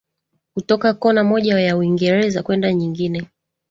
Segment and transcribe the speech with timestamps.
[0.53, 3.27] kutoka kona moja ya Uingereza kwenda nyingine